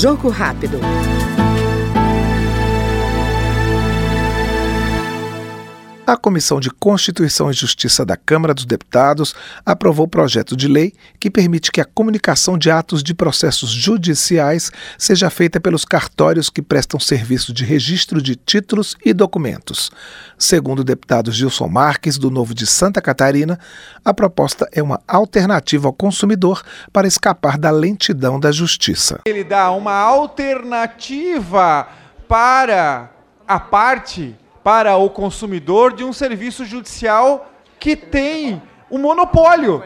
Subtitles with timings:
[0.00, 0.80] Jogo rápido.
[6.10, 9.32] A Comissão de Constituição e Justiça da Câmara dos Deputados
[9.64, 14.72] aprovou o projeto de lei que permite que a comunicação de atos de processos judiciais
[14.98, 19.92] seja feita pelos cartórios que prestam serviço de registro de títulos e documentos.
[20.36, 23.56] Segundo o deputado Gilson Marques, do Novo de Santa Catarina,
[24.04, 29.20] a proposta é uma alternativa ao consumidor para escapar da lentidão da justiça.
[29.26, 31.86] Ele dá uma alternativa
[32.26, 33.12] para
[33.46, 39.82] a parte para o consumidor de um serviço judicial que tem o um monopólio.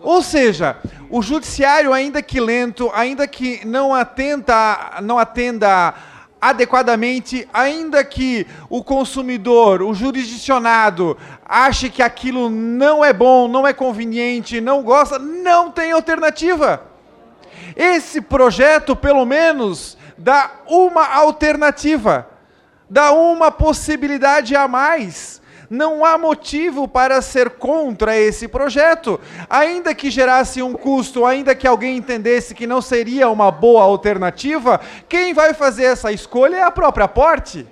[0.00, 0.76] Ou seja,
[1.10, 5.94] o judiciário, ainda que lento, ainda que não atenda, não atenda
[6.40, 13.72] adequadamente, ainda que o consumidor, o jurisdicionado, ache que aquilo não é bom, não é
[13.72, 16.82] conveniente, não gosta, não tem alternativa.
[17.74, 22.28] Esse projeto, pelo menos, dá uma alternativa
[22.88, 25.42] dá uma possibilidade a mais.
[25.70, 29.18] Não há motivo para ser contra esse projeto,
[29.48, 34.80] ainda que gerasse um custo, ainda que alguém entendesse que não seria uma boa alternativa,
[35.08, 37.66] quem vai fazer essa escolha é a própria porte,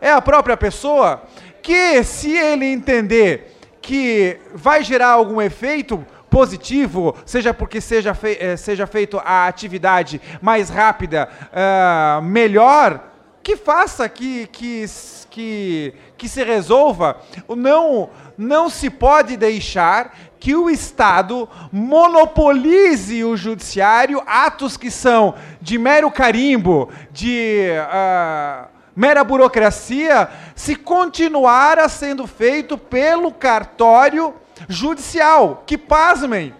[0.00, 1.22] é a própria pessoa,
[1.62, 8.56] que se ele entender que vai gerar algum efeito, positivo, seja porque seja, fei eh,
[8.56, 13.09] seja feito a atividade mais rápida, uh, melhor,
[13.42, 14.84] que faça, que, que,
[15.30, 17.18] que, que se resolva.
[17.48, 25.78] Não, não se pode deixar que o Estado monopolize o judiciário, atos que são de
[25.78, 34.34] mero carimbo, de uh, mera burocracia, se continuar sendo feito pelo cartório
[34.68, 35.62] judicial.
[35.66, 36.54] Que pasmem!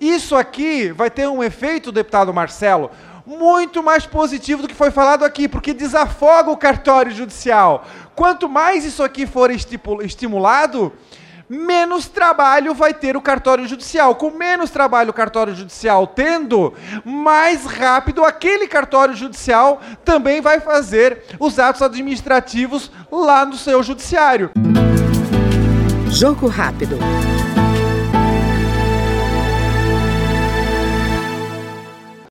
[0.00, 2.90] Isso aqui vai ter um efeito, deputado Marcelo,
[3.26, 7.84] muito mais positivo do que foi falado aqui, porque desafoga o cartório judicial.
[8.14, 10.92] Quanto mais isso aqui for estimulado,
[11.48, 14.14] menos trabalho vai ter o cartório judicial.
[14.14, 16.72] Com menos trabalho o cartório judicial tendo,
[17.04, 24.50] mais rápido aquele cartório judicial também vai fazer os atos administrativos lá no seu judiciário.
[26.08, 26.96] Jogo rápido.